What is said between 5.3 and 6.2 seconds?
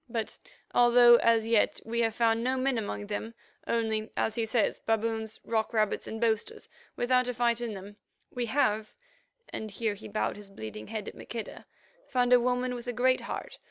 rock rabbits, and